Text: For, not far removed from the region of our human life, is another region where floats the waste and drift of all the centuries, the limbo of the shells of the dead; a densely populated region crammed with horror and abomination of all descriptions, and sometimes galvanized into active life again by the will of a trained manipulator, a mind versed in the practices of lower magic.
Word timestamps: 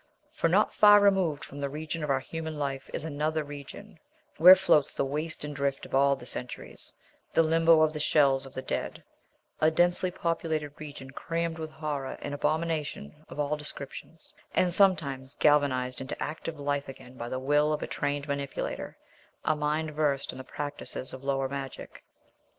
For, 0.31 0.47
not 0.49 0.73
far 0.73 0.99
removed 0.99 1.45
from 1.45 1.61
the 1.61 1.69
region 1.69 2.03
of 2.03 2.09
our 2.09 2.21
human 2.21 2.57
life, 2.57 2.89
is 2.91 3.05
another 3.05 3.43
region 3.43 3.99
where 4.37 4.55
floats 4.55 4.91
the 4.95 5.05
waste 5.05 5.43
and 5.43 5.55
drift 5.55 5.85
of 5.85 5.93
all 5.93 6.15
the 6.15 6.25
centuries, 6.25 6.91
the 7.35 7.43
limbo 7.43 7.81
of 7.81 7.93
the 7.93 7.99
shells 7.99 8.47
of 8.47 8.55
the 8.55 8.63
dead; 8.63 9.03
a 9.59 9.69
densely 9.69 10.09
populated 10.09 10.71
region 10.79 11.11
crammed 11.11 11.59
with 11.59 11.69
horror 11.69 12.17
and 12.19 12.33
abomination 12.33 13.23
of 13.29 13.39
all 13.39 13.55
descriptions, 13.55 14.33
and 14.55 14.73
sometimes 14.73 15.35
galvanized 15.35 16.01
into 16.01 16.19
active 16.19 16.59
life 16.59 16.89
again 16.89 17.13
by 17.15 17.29
the 17.29 17.37
will 17.37 17.71
of 17.71 17.83
a 17.83 17.87
trained 17.87 18.27
manipulator, 18.27 18.97
a 19.45 19.55
mind 19.55 19.91
versed 19.91 20.31
in 20.31 20.39
the 20.39 20.43
practices 20.43 21.13
of 21.13 21.23
lower 21.23 21.47
magic. 21.47 22.03